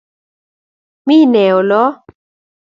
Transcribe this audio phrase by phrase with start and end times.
[1.11, 1.83] Mi ne olo?